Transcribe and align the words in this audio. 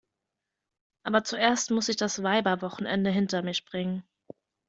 Aber 1.03 1.23
zuerst 1.23 1.69
muss 1.69 1.87
ich 1.87 1.95
das 1.95 2.23
Weiberwochenende 2.23 3.11
hinter 3.11 3.43
mich 3.43 3.65
bringen. 3.65 4.03